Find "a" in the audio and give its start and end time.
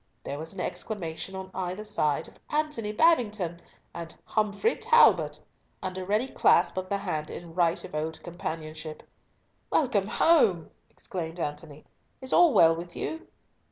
5.95-6.03